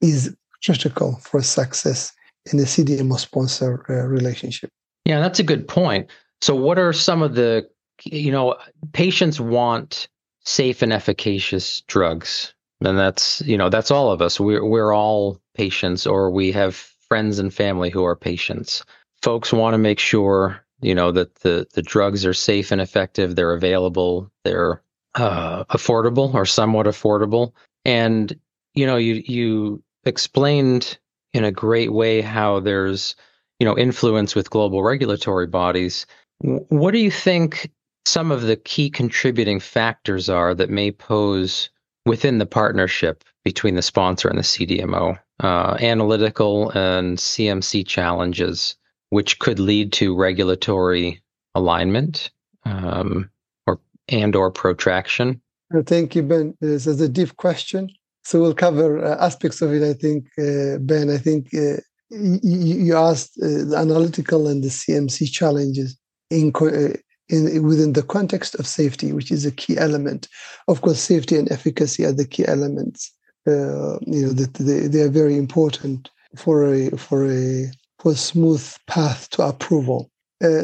is 0.00 0.34
critical 0.62 1.16
for 1.22 1.42
success 1.42 2.12
in 2.52 2.58
a 2.58 2.62
CDMO 2.62 3.18
sponsor 3.18 3.84
uh, 3.88 4.06
relationship. 4.06 4.70
Yeah, 5.04 5.20
that's 5.20 5.38
a 5.38 5.44
good 5.44 5.66
point. 5.66 6.08
So, 6.40 6.54
what 6.54 6.78
are 6.78 6.92
some 6.92 7.22
of 7.22 7.34
the, 7.34 7.68
you 8.04 8.30
know, 8.30 8.56
patients 8.92 9.40
want 9.40 10.08
safe 10.44 10.82
and 10.82 10.92
efficacious 10.92 11.82
drugs, 11.82 12.54
and 12.82 12.98
that's, 12.98 13.42
you 13.42 13.58
know, 13.58 13.68
that's 13.68 13.90
all 13.90 14.10
of 14.10 14.22
us. 14.22 14.40
We're 14.40 14.64
we're 14.64 14.94
all 14.94 15.40
patients, 15.54 16.06
or 16.06 16.30
we 16.30 16.52
have 16.52 16.74
friends 16.74 17.38
and 17.38 17.52
family 17.52 17.90
who 17.90 18.04
are 18.04 18.16
patients. 18.16 18.84
Folks 19.22 19.52
want 19.52 19.74
to 19.74 19.78
make 19.78 19.98
sure, 19.98 20.64
you 20.80 20.94
know, 20.94 21.12
that 21.12 21.34
the 21.36 21.66
the 21.74 21.82
drugs 21.82 22.24
are 22.24 22.34
safe 22.34 22.70
and 22.70 22.80
effective. 22.80 23.36
They're 23.36 23.52
available. 23.52 24.30
They're 24.44 24.82
uh, 25.14 25.64
affordable 25.64 26.32
or 26.34 26.46
somewhat 26.46 26.86
affordable. 26.86 27.52
And 27.84 28.38
you 28.74 28.86
know, 28.86 28.96
you 28.96 29.22
you 29.26 29.82
explained 30.04 30.98
in 31.32 31.44
a 31.44 31.52
great 31.52 31.92
way 31.92 32.20
how 32.20 32.60
there's 32.60 33.14
you 33.58 33.64
know 33.66 33.76
influence 33.76 34.34
with 34.34 34.50
global 34.50 34.82
regulatory 34.82 35.46
bodies. 35.46 36.06
What 36.40 36.92
do 36.92 36.98
you 36.98 37.10
think 37.10 37.70
some 38.06 38.30
of 38.30 38.42
the 38.42 38.56
key 38.56 38.90
contributing 38.90 39.60
factors 39.60 40.28
are 40.28 40.54
that 40.54 40.70
may 40.70 40.90
pose 40.90 41.68
within 42.06 42.38
the 42.38 42.46
partnership 42.46 43.24
between 43.44 43.74
the 43.74 43.82
sponsor 43.82 44.28
and 44.28 44.38
the 44.38 44.42
CDMO? 44.42 45.18
Uh, 45.42 45.76
analytical 45.80 46.70
and 46.70 47.18
CMC 47.18 47.86
challenges, 47.86 48.76
which 49.10 49.38
could 49.38 49.58
lead 49.58 49.92
to 49.94 50.14
regulatory 50.16 51.20
alignment 51.54 52.30
um, 52.64 53.30
or 53.66 53.80
and 54.08 54.36
or 54.36 54.50
protraction. 54.50 55.40
Thank 55.86 56.14
you, 56.14 56.22
Ben. 56.22 56.56
This 56.60 56.86
is 56.86 57.00
a 57.00 57.08
deep 57.08 57.36
question. 57.36 57.90
So 58.24 58.40
we'll 58.40 58.54
cover 58.54 59.04
uh, 59.04 59.16
aspects 59.24 59.62
of 59.62 59.72
it. 59.72 59.82
I 59.82 59.94
think, 59.94 60.26
uh, 60.38 60.78
Ben. 60.78 61.10
I 61.10 61.18
think 61.18 61.48
uh, 61.54 61.80
you 62.10 62.96
asked 62.96 63.38
uh, 63.42 63.64
the 63.70 63.76
analytical 63.76 64.48
and 64.48 64.62
the 64.62 64.68
CMC 64.68 65.30
challenges 65.30 65.96
in, 66.30 66.52
uh, 66.60 66.94
in 67.28 67.62
within 67.62 67.92
the 67.94 68.02
context 68.02 68.54
of 68.56 68.66
safety, 68.66 69.12
which 69.12 69.30
is 69.30 69.46
a 69.46 69.52
key 69.52 69.78
element. 69.78 70.28
Of 70.68 70.82
course, 70.82 71.00
safety 71.00 71.36
and 71.36 71.50
efficacy 71.50 72.04
are 72.04 72.12
the 72.12 72.26
key 72.26 72.46
elements. 72.46 73.12
Uh, 73.46 73.98
you 74.06 74.26
know 74.26 74.32
that 74.32 74.52
they, 74.54 74.86
they, 74.86 75.00
are 75.00 75.08
very 75.08 75.38
important 75.38 76.10
for 76.36 76.74
a 76.74 76.90
for 76.98 77.26
a 77.26 77.70
for 77.98 78.12
a 78.12 78.16
smooth 78.16 78.62
path 78.86 79.30
to 79.30 79.42
approval. 79.42 80.10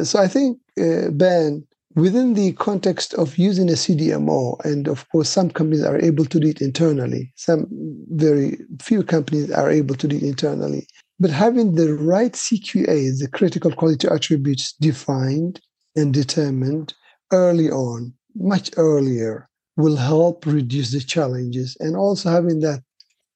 so 0.03 0.19
I 0.19 0.27
think, 0.27 0.59
Ben, 0.75 1.65
within 1.97 2.35
the 2.35 2.53
context 2.53 3.15
of 3.15 3.39
using 3.39 3.69
a 3.69 3.73
CDMO, 3.73 4.63
and 4.63 4.87
of 4.87 5.09
course, 5.09 5.29
some 5.29 5.49
companies 5.49 5.83
are 5.83 5.99
able 5.99 6.25
to 6.25 6.39
do 6.39 6.47
it 6.47 6.61
internally. 6.61 7.33
Some 7.35 7.65
very 8.11 8.59
few 8.79 9.03
companies 9.03 9.51
are 9.51 9.71
able 9.71 9.95
to 9.95 10.07
do 10.07 10.15
it 10.15 10.21
internally. 10.21 10.87
But 11.19 11.31
having 11.31 11.73
the 11.73 11.95
right 11.95 12.33
CQAs, 12.33 13.19
the 13.19 13.27
critical 13.33 13.71
quality 13.71 14.07
attributes 14.07 14.73
defined 14.73 15.59
and 15.95 16.13
determined 16.13 16.93
early 17.33 17.71
on, 17.71 18.13
much 18.35 18.69
earlier, 18.77 19.49
will 19.75 19.95
help 19.95 20.45
reduce 20.45 20.91
the 20.91 20.99
challenges. 20.99 21.75
And 21.79 21.95
also 21.97 22.29
having 22.29 22.59
that 22.59 22.83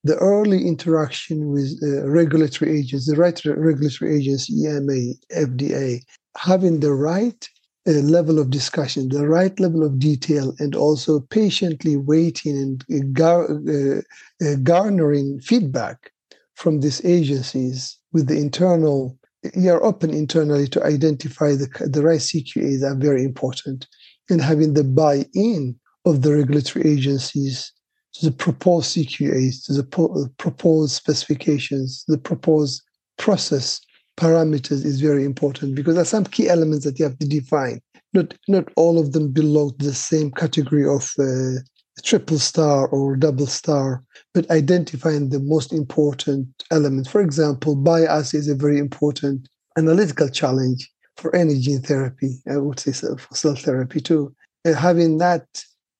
the 0.03 0.17
early 0.17 0.67
interaction 0.67 1.51
with 1.51 1.79
uh, 1.83 2.07
regulatory 2.07 2.79
agents, 2.79 3.07
the 3.07 3.15
right 3.15 3.39
regulatory 3.45 4.17
agents, 4.17 4.49
EMA, 4.51 5.13
FDA, 5.31 6.01
having 6.37 6.79
the 6.79 6.93
right 6.93 7.47
uh, 7.87 7.91
level 7.91 8.39
of 8.39 8.49
discussion, 8.49 9.09
the 9.09 9.27
right 9.27 9.59
level 9.59 9.83
of 9.83 9.99
detail, 9.99 10.53
and 10.59 10.75
also 10.75 11.19
patiently 11.19 11.95
waiting 11.97 12.57
and 12.57 13.19
uh, 13.19 13.23
uh, 13.23 14.01
uh, 14.45 14.55
garnering 14.63 15.39
feedback 15.39 16.11
from 16.55 16.81
these 16.81 17.03
agencies 17.03 17.97
with 18.13 18.27
the 18.27 18.37
internal, 18.37 19.17
you're 19.55 19.83
open 19.83 20.13
internally 20.13 20.67
to 20.67 20.83
identify 20.83 21.55
the, 21.55 21.67
the 21.91 22.03
right 22.03 22.19
CQAs 22.19 22.83
are 22.83 22.95
very 22.95 23.23
important. 23.23 23.87
And 24.29 24.41
having 24.41 24.75
the 24.75 24.83
buy 24.83 25.25
in 25.33 25.75
of 26.05 26.21
the 26.21 26.35
regulatory 26.35 26.87
agencies 26.87 27.73
to 28.13 28.25
the 28.25 28.31
proposed 28.31 28.95
CQAs, 28.95 29.65
to 29.65 29.73
the 29.73 29.83
po- 29.83 30.27
proposed 30.37 30.93
specifications, 30.93 32.03
the 32.07 32.17
proposed 32.17 32.81
process 33.17 33.81
parameters 34.17 34.85
is 34.85 35.01
very 35.01 35.25
important 35.25 35.75
because 35.75 35.95
there 35.95 36.03
are 36.03 36.05
some 36.05 36.25
key 36.25 36.49
elements 36.49 36.85
that 36.85 36.99
you 36.99 37.05
have 37.05 37.17
to 37.19 37.27
define. 37.27 37.81
Not 38.13 38.33
not 38.47 38.69
all 38.75 38.99
of 38.99 39.13
them 39.13 39.31
belong 39.31 39.71
to 39.77 39.85
the 39.85 39.93
same 39.93 40.31
category 40.31 40.85
of 40.85 41.11
uh, 41.17 41.61
triple 42.03 42.39
star 42.39 42.87
or 42.87 43.15
double 43.15 43.47
star, 43.47 44.03
but 44.33 44.49
identifying 44.51 45.29
the 45.29 45.39
most 45.39 45.71
important 45.71 46.47
elements. 46.71 47.09
For 47.09 47.21
example, 47.21 47.75
bioassay 47.75 48.35
is 48.35 48.49
a 48.49 48.55
very 48.55 48.79
important 48.79 49.47
analytical 49.77 50.29
challenge 50.29 50.89
for 51.17 51.35
any 51.35 51.59
gene 51.59 51.81
therapy. 51.81 52.41
I 52.49 52.57
would 52.57 52.79
say 52.79 52.91
so 52.91 53.15
for 53.17 53.35
cell 53.35 53.55
therapy 53.55 54.01
too. 54.01 54.33
Uh, 54.65 54.73
having 54.73 55.17
that 55.19 55.45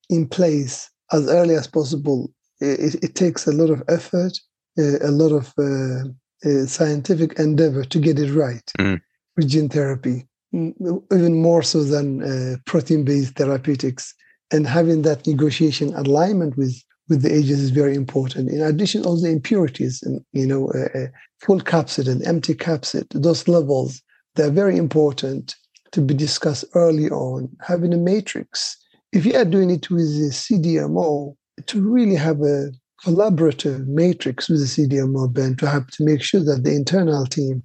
in 0.10 0.28
place 0.28 0.90
as 1.12 1.28
early 1.28 1.56
as 1.56 1.68
possible, 1.68 2.32
it, 2.60 2.96
it 3.04 3.16
takes 3.16 3.48
a 3.48 3.52
lot 3.52 3.70
of 3.70 3.84
effort, 3.88 4.38
uh, 4.78 5.00
a 5.02 5.12
lot 5.12 5.32
of 5.32 5.54
uh, 5.58 6.10
uh, 6.46 6.66
scientific 6.66 7.34
endeavor 7.40 7.84
to 7.84 8.00
get 8.00 8.20
it 8.20 8.32
right 8.34 8.72
mm. 8.80 9.00
with 9.36 9.50
gene 9.50 9.70
therapy, 9.70 10.28
even 10.54 11.42
more 11.42 11.64
so 11.64 11.84
than 11.84 12.24
uh, 12.24 12.58
protein-based 12.66 13.36
therapeutics 13.36 14.14
and 14.52 14.68
having 14.68 15.02
that 15.04 15.26
negotiation 15.26 15.94
alignment 15.96 16.58
with 16.58 16.82
with 17.10 17.24
the 17.24 17.34
agents 17.34 17.62
is 17.62 17.72
very 17.72 17.96
important. 17.96 18.50
In 18.50 18.62
addition, 18.62 19.04
all 19.04 19.20
the 19.20 19.30
impurities 19.30 20.02
and 20.04 20.24
you 20.32 20.48
know, 20.48 20.70
uh, 20.72 21.08
full 21.42 21.60
capsid 21.60 22.08
and 22.08 22.26
empty 22.26 22.54
capsid, 22.54 23.06
those 23.10 23.48
levels 23.48 24.02
they're 24.36 24.50
very 24.50 24.78
important 24.78 25.56
to 25.92 26.02
be 26.02 26.14
discussed 26.14 26.64
early 26.74 27.10
on. 27.10 27.50
Having 27.60 27.94
a 27.94 27.98
matrix, 27.98 28.78
if 29.12 29.26
you 29.26 29.36
are 29.36 29.44
doing 29.44 29.70
it 29.70 29.90
with 29.90 30.08
the 30.18 30.30
CDMO, 30.30 31.36
to 31.66 31.82
really 31.82 32.16
have 32.16 32.42
a 32.42 32.72
collaborative 33.04 33.88
matrix 33.88 34.50
with 34.50 34.60
the 34.60 34.66
CDMO, 34.66 35.32
Ben, 35.34 35.56
to 35.58 35.68
have 35.68 35.88
to 35.88 36.04
make 36.04 36.22
sure 36.22 36.44
that 36.44 36.64
the 36.64 36.74
internal 36.74 37.26
team 37.26 37.64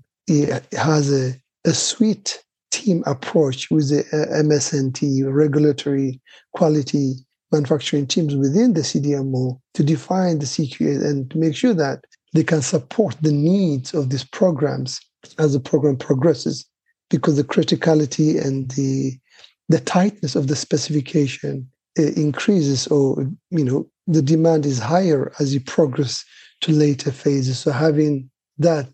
has 0.73 1.13
a, 1.13 1.35
a 1.65 1.73
sweet 1.73 2.43
team 2.71 3.03
approach 3.07 3.71
with 3.71 3.91
the 3.91 4.05
uh, 4.13 4.43
MS&T, 4.43 5.23
regulatory 5.25 6.21
quality 6.55 7.15
manufacturing 7.53 8.07
teams 8.07 8.35
within 8.35 8.75
the 8.75 8.81
CDMO 8.81 9.59
to 9.75 9.85
define 9.85 10.39
the 10.39 10.47
CQA 10.47 11.05
and 11.05 11.31
to 11.31 11.39
make 11.39 11.55
sure 11.55 11.75
that 11.75 12.05
they 12.33 12.43
can 12.43 12.63
support 12.63 13.17
the 13.23 13.33
needs 13.33 13.95
of 13.95 14.11
these 14.11 14.25
programs 14.25 15.01
as 15.39 15.53
the 15.53 15.61
program 15.61 15.97
progresses, 15.97 16.67
because 17.09 17.37
the 17.37 17.45
criticality 17.45 18.43
and 18.45 18.71
the 18.73 19.19
the 19.69 19.81
tightness 19.81 20.37
of 20.37 20.47
the 20.47 20.55
specification 20.55 21.69
uh, 21.99 22.03
increases, 22.17 22.87
or 22.89 23.27
you 23.51 23.65
know, 23.65 23.89
the 24.07 24.23
demand 24.23 24.67
is 24.67 24.79
higher 24.79 25.33
as 25.41 25.53
you 25.53 25.61
progress 25.61 26.25
to 26.63 26.73
later 26.73 27.11
phases. 27.11 27.59
So 27.59 27.73
having 27.73 28.31
that 28.59 28.89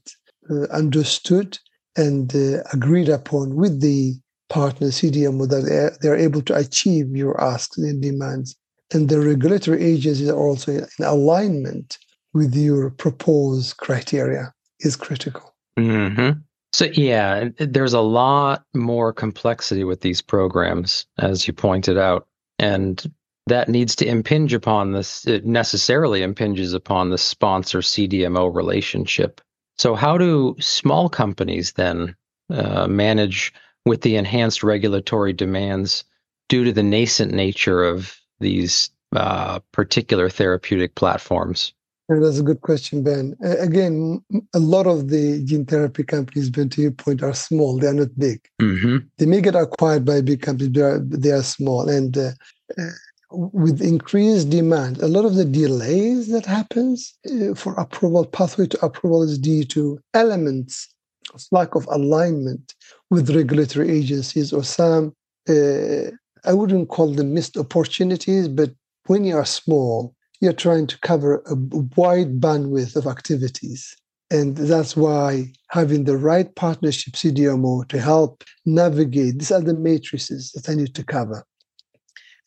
uh, 0.50 0.64
understood 0.72 1.58
and 1.96 2.34
uh, 2.34 2.62
agreed 2.72 3.08
upon 3.08 3.54
with 3.54 3.80
the 3.80 4.14
partner 4.48 4.88
CDMO 4.88 5.48
that 5.48 5.98
they're, 6.00 6.16
able 6.16 6.42
to 6.42 6.54
achieve 6.54 7.16
your 7.16 7.40
asks 7.42 7.78
and 7.78 8.02
demands. 8.02 8.56
And 8.92 9.08
the 9.08 9.20
regulatory 9.20 9.82
agencies 9.82 10.28
are 10.28 10.36
also 10.36 10.72
in 10.72 11.04
alignment 11.04 11.98
with 12.34 12.54
your 12.54 12.90
proposed 12.90 13.78
criteria 13.78 14.52
is 14.80 14.96
critical. 14.96 15.54
Mm-hmm. 15.78 16.40
So, 16.74 16.86
yeah, 16.86 17.48
there's 17.58 17.92
a 17.92 18.00
lot 18.00 18.64
more 18.74 19.12
complexity 19.12 19.84
with 19.84 20.00
these 20.00 20.20
programs, 20.20 21.06
as 21.18 21.46
you 21.46 21.52
pointed 21.52 21.98
out. 21.98 22.26
And 22.58 23.02
that 23.46 23.68
needs 23.68 23.96
to 23.96 24.06
impinge 24.06 24.54
upon 24.54 24.92
this, 24.92 25.26
it 25.26 25.44
necessarily 25.44 26.22
impinges 26.22 26.72
upon 26.72 27.10
the 27.10 27.18
sponsor 27.18 27.80
CDMO 27.80 28.54
relationship. 28.54 29.40
So, 29.78 29.94
how 29.94 30.16
do 30.16 30.54
small 30.60 31.08
companies 31.08 31.72
then 31.72 32.14
uh, 32.50 32.86
manage 32.86 33.52
with 33.84 34.02
the 34.02 34.16
enhanced 34.16 34.62
regulatory 34.62 35.32
demands 35.32 36.04
due 36.48 36.64
to 36.64 36.72
the 36.72 36.82
nascent 36.82 37.32
nature 37.32 37.82
of 37.82 38.16
these 38.38 38.90
uh, 39.16 39.58
particular 39.72 40.28
therapeutic 40.28 40.94
platforms? 40.94 41.72
That's 42.08 42.38
a 42.38 42.42
good 42.42 42.60
question, 42.60 43.02
Ben. 43.02 43.36
Again, 43.40 44.22
a 44.52 44.58
lot 44.58 44.86
of 44.86 45.08
the 45.08 45.42
gene 45.44 45.64
therapy 45.64 46.02
companies, 46.02 46.50
Ben, 46.50 46.68
to 46.70 46.82
your 46.82 46.90
point, 46.90 47.22
are 47.22 47.32
small. 47.32 47.78
They 47.78 47.86
are 47.86 47.94
not 47.94 48.18
big. 48.18 48.46
Mm-hmm. 48.60 48.98
They 49.18 49.26
may 49.26 49.40
get 49.40 49.54
acquired 49.54 50.04
by 50.04 50.20
big 50.20 50.42
companies, 50.42 50.68
but 50.68 50.78
they 50.78 50.84
are, 50.84 50.98
they 50.98 51.30
are 51.30 51.42
small. 51.42 51.88
And 51.88 52.16
uh, 52.18 52.32
uh 52.78 52.90
with 53.34 53.80
increased 53.80 54.50
demand, 54.50 54.98
a 54.98 55.08
lot 55.08 55.24
of 55.24 55.34
the 55.34 55.44
delays 55.44 56.28
that 56.28 56.46
happens 56.46 57.14
uh, 57.30 57.54
for 57.54 57.74
approval, 57.74 58.24
pathway 58.24 58.66
to 58.66 58.84
approval 58.84 59.22
is 59.22 59.38
due 59.38 59.64
to 59.64 59.98
elements 60.14 60.88
of 61.34 61.42
lack 61.50 61.74
of 61.74 61.86
alignment 61.90 62.74
with 63.10 63.34
regulatory 63.34 63.90
agencies 63.90 64.52
or 64.52 64.62
some, 64.62 65.14
uh, 65.48 66.10
I 66.44 66.52
wouldn't 66.52 66.88
call 66.88 67.12
them 67.12 67.34
missed 67.34 67.56
opportunities, 67.56 68.48
but 68.48 68.70
when 69.06 69.24
you 69.24 69.36
are 69.36 69.44
small, 69.44 70.14
you're 70.40 70.52
trying 70.52 70.86
to 70.88 70.98
cover 71.00 71.42
a 71.46 71.54
wide 71.96 72.40
bandwidth 72.40 72.96
of 72.96 73.06
activities. 73.06 73.96
And 74.30 74.56
that's 74.56 74.96
why 74.96 75.52
having 75.68 76.04
the 76.04 76.16
right 76.16 76.52
partnership 76.54 77.14
CDMO 77.14 77.86
to 77.88 78.00
help 78.00 78.44
navigate 78.64 79.38
these 79.38 79.52
are 79.52 79.60
the 79.60 79.74
matrices 79.74 80.52
that 80.52 80.68
I 80.70 80.74
need 80.74 80.94
to 80.94 81.04
cover. 81.04 81.44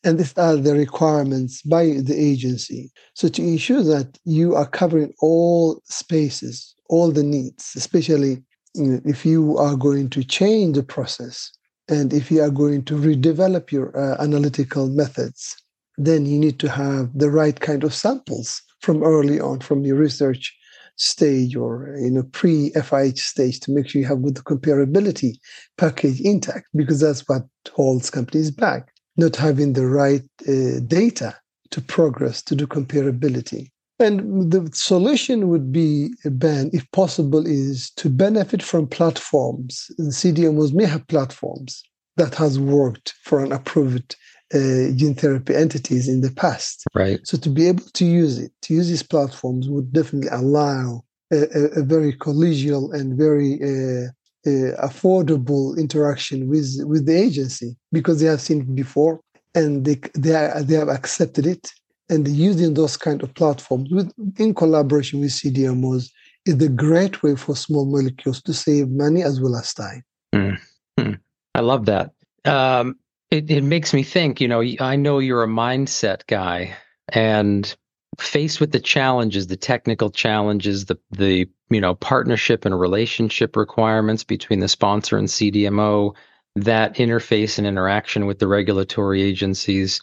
And 0.06 0.20
these 0.20 0.38
are 0.38 0.54
the 0.54 0.72
requirements 0.72 1.62
by 1.62 1.84
the 1.86 2.14
agency. 2.16 2.92
So 3.14 3.26
to 3.26 3.42
ensure 3.42 3.82
that 3.82 4.18
you 4.24 4.54
are 4.54 4.68
covering 4.68 5.12
all 5.20 5.82
spaces, 5.82 6.76
all 6.88 7.10
the 7.10 7.24
needs, 7.24 7.72
especially 7.74 8.44
if 8.76 9.26
you 9.26 9.58
are 9.58 9.74
going 9.74 10.10
to 10.10 10.22
change 10.22 10.76
the 10.76 10.84
process 10.84 11.50
and 11.88 12.12
if 12.12 12.30
you 12.30 12.40
are 12.40 12.50
going 12.50 12.84
to 12.84 12.94
redevelop 12.94 13.72
your 13.72 13.98
uh, 13.98 14.22
analytical 14.22 14.88
methods, 14.88 15.56
then 15.98 16.24
you 16.24 16.38
need 16.38 16.60
to 16.60 16.68
have 16.68 17.10
the 17.18 17.30
right 17.30 17.58
kind 17.58 17.82
of 17.82 17.92
samples 17.92 18.62
from 18.82 19.02
early 19.02 19.40
on, 19.40 19.58
from 19.58 19.84
your 19.84 19.96
research 19.96 20.56
stage 20.94 21.56
or 21.56 21.92
in 21.96 22.16
a 22.16 22.22
pre-FIH 22.22 23.18
stage 23.18 23.58
to 23.58 23.72
make 23.72 23.88
sure 23.88 24.00
you 24.00 24.06
have 24.06 24.22
good 24.22 24.36
comparability 24.36 25.32
package 25.76 26.20
intact 26.20 26.66
because 26.76 27.00
that's 27.00 27.28
what 27.28 27.42
holds 27.72 28.08
companies 28.08 28.52
back. 28.52 28.92
Not 29.16 29.36
having 29.36 29.72
the 29.72 29.86
right 29.86 30.22
uh, 30.48 30.80
data 30.86 31.36
to 31.70 31.80
progress 31.80 32.42
to 32.42 32.54
do 32.54 32.66
comparability. 32.66 33.70
And 33.98 34.52
the 34.52 34.68
solution 34.74 35.48
would 35.48 35.72
be, 35.72 36.10
Ben, 36.24 36.70
if 36.74 36.90
possible, 36.92 37.46
is 37.46 37.90
to 37.96 38.10
benefit 38.10 38.62
from 38.62 38.86
platforms. 38.86 39.90
And 39.98 40.12
CDMOs 40.12 40.74
may 40.74 40.84
have 40.84 41.06
platforms 41.06 41.82
that 42.16 42.34
has 42.34 42.58
worked 42.58 43.14
for 43.24 43.42
an 43.42 43.52
approved 43.52 44.16
uh, 44.54 44.92
gene 44.94 45.14
therapy 45.14 45.54
entities 45.54 46.08
in 46.08 46.20
the 46.20 46.30
past. 46.30 46.84
Right. 46.94 47.20
So 47.24 47.36
to 47.38 47.48
be 47.48 47.66
able 47.68 47.84
to 47.94 48.04
use 48.04 48.38
it, 48.38 48.52
to 48.62 48.74
use 48.74 48.88
these 48.88 49.02
platforms 49.02 49.68
would 49.68 49.92
definitely 49.92 50.30
allow 50.30 51.04
a, 51.32 51.36
a, 51.36 51.80
a 51.80 51.82
very 51.82 52.12
collegial 52.12 52.94
and 52.94 53.16
very 53.16 53.54
uh, 53.62 54.10
uh, 54.46 54.86
affordable 54.86 55.78
interaction 55.78 56.48
with 56.48 56.78
with 56.84 57.06
the 57.06 57.16
agency 57.16 57.76
because 57.92 58.20
they 58.20 58.26
have 58.26 58.40
seen 58.40 58.60
it 58.60 58.74
before 58.74 59.20
and 59.54 59.84
they 59.84 60.00
they, 60.14 60.34
are, 60.34 60.62
they 60.62 60.76
have 60.76 60.88
accepted 60.88 61.46
it 61.46 61.72
and 62.08 62.28
using 62.28 62.74
those 62.74 62.96
kind 62.96 63.22
of 63.22 63.34
platforms 63.34 63.90
with 63.90 64.12
in 64.38 64.54
collaboration 64.54 65.20
with 65.20 65.30
CDMOs 65.30 66.10
is 66.46 66.62
a 66.62 66.68
great 66.68 67.22
way 67.22 67.34
for 67.34 67.56
small 67.56 67.84
molecules 67.84 68.40
to 68.42 68.54
save 68.54 68.88
money 68.88 69.22
as 69.22 69.40
well 69.40 69.56
as 69.56 69.74
time. 69.74 70.04
Mm-hmm. 70.34 71.12
I 71.54 71.60
love 71.60 71.86
that. 71.86 72.12
Um, 72.44 72.96
it, 73.30 73.50
it 73.50 73.64
makes 73.64 73.92
me 73.92 74.02
think, 74.02 74.40
you 74.40 74.46
know, 74.46 74.62
I 74.78 74.96
know 74.96 75.18
you're 75.18 75.42
a 75.42 75.48
mindset 75.48 76.26
guy 76.28 76.76
and 77.08 77.74
faced 78.18 78.60
with 78.60 78.72
the 78.72 78.80
challenges, 78.80 79.46
the 79.46 79.56
technical 79.56 80.10
challenges, 80.10 80.86
the 80.86 80.98
the 81.10 81.48
you 81.70 81.80
know 81.80 81.94
partnership 81.94 82.64
and 82.64 82.78
relationship 82.78 83.56
requirements 83.56 84.24
between 84.24 84.60
the 84.60 84.68
sponsor 84.68 85.16
and 85.16 85.28
CDMO, 85.28 86.14
that 86.56 86.94
interface 86.96 87.58
and 87.58 87.66
interaction 87.66 88.26
with 88.26 88.38
the 88.38 88.48
regulatory 88.48 89.22
agencies. 89.22 90.02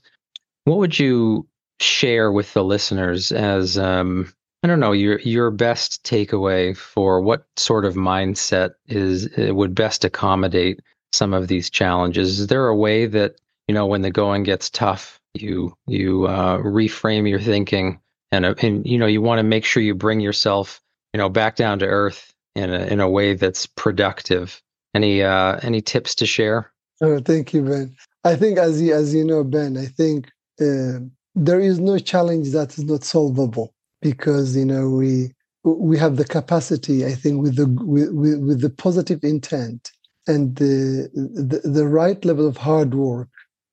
What 0.66 0.78
would 0.78 0.98
you 0.98 1.48
share 1.80 2.32
with 2.32 2.54
the 2.54 2.64
listeners 2.64 3.32
as 3.32 3.78
um, 3.78 4.32
I 4.64 4.68
don't 4.68 4.80
know 4.80 4.94
your 4.94 5.20
your 5.20 5.52
best 5.52 6.04
takeaway 6.04 6.76
for 6.76 7.22
what 7.22 7.46
sort 7.58 7.86
of 7.86 7.96
mindset 7.96 8.72
is 8.88 9.30
would 9.38 9.76
best 9.76 10.06
accommodate 10.06 10.80
some 11.12 11.34
of 11.34 11.48
these 11.48 11.70
challenges? 11.70 12.40
Is 12.40 12.48
there 12.48 12.68
a 12.68 12.76
way 12.76 13.06
that 13.08 13.36
you 13.68 13.76
know 13.76 13.86
when 13.86 14.04
the 14.04 14.12
going 14.12 14.44
gets 14.44 14.70
tough, 14.70 15.20
you 15.34 15.76
you 15.88 16.28
uh, 16.28 16.60
reframe 16.60 17.28
your 17.28 17.42
thinking 17.42 18.00
and 18.34 18.46
uh, 18.46 18.56
and 18.62 18.86
you 18.86 18.98
know 18.98 19.06
you 19.06 19.22
want 19.22 19.40
to 19.40 19.44
make 19.44 19.64
sure 19.64 19.82
you 19.84 19.94
bring 19.94 20.20
yourself 20.20 20.82
you 21.14 21.20
know 21.20 21.30
back 21.30 21.56
down 21.56 21.80
to 21.80 21.86
earth 21.86 22.34
in 22.56 22.74
a 22.74 22.86
in 22.88 23.00
a 23.00 23.10
way 23.10 23.36
that's 23.36 23.66
productive. 23.66 24.62
Any 24.96 25.24
uh, 25.24 25.60
any 25.62 25.82
tips 25.82 26.16
to 26.16 26.26
share? 26.26 26.72
Oh, 27.02 27.20
thank 27.20 27.54
you, 27.54 27.62
Ben. 27.64 27.96
I 28.24 28.36
think 28.36 28.58
as 28.58 28.82
you, 28.82 28.94
as 28.94 29.14
you 29.14 29.24
know, 29.24 29.44
Ben, 29.44 29.78
I 29.78 29.86
think 29.86 30.28
uh, 30.62 31.00
there 31.36 31.60
is 31.60 31.80
no 31.80 31.98
challenge 32.00 32.52
that 32.52 32.78
is 32.78 32.86
not 32.86 33.04
solvable 33.04 33.74
because 34.02 34.56
you 34.56 34.66
know 34.66 34.90
we 34.90 35.32
we 35.64 35.98
have 35.98 36.18
the 36.18 36.26
capacity. 36.26 37.06
I 37.06 37.14
think 37.14 37.42
with 37.42 37.56
the 37.56 37.68
with, 37.86 38.10
with 38.14 38.62
the 38.62 38.70
positive 38.70 39.24
intent 39.24 39.92
and 40.26 40.56
the, 40.56 41.10
the, 41.14 41.68
the 41.68 41.86
right 41.86 42.24
level 42.24 42.48
of 42.48 42.56
hard 42.56 42.94
work 42.94 43.28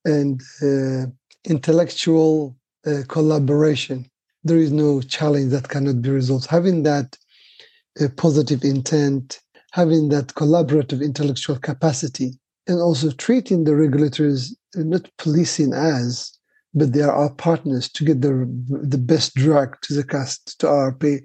and 0.04 0.42
uh, 0.60 1.06
intellectual 1.44 2.56
uh, 2.84 3.02
collaboration, 3.06 4.09
there 4.44 4.58
is 4.58 4.72
no 4.72 5.00
challenge 5.00 5.52
that 5.52 5.68
cannot 5.68 6.02
be 6.02 6.10
resolved. 6.10 6.46
Having 6.46 6.82
that 6.84 7.16
uh, 8.00 8.08
positive 8.16 8.64
intent, 8.64 9.40
having 9.72 10.08
that 10.08 10.28
collaborative 10.28 11.02
intellectual 11.02 11.58
capacity, 11.58 12.38
and 12.66 12.80
also 12.80 13.10
treating 13.10 13.64
the 13.64 13.74
regulators 13.74 14.54
not 14.74 15.08
policing 15.18 15.72
as, 15.72 16.32
but 16.74 16.92
they 16.92 17.02
are 17.02 17.12
our 17.12 17.34
partners 17.34 17.90
to 17.90 18.04
get 18.04 18.20
the 18.20 18.46
the 18.68 18.98
best 18.98 19.34
drug 19.34 19.76
to 19.82 19.94
the 19.94 20.04
cast 20.04 20.58
to 20.60 20.68
our 20.68 20.92
to 20.92 21.20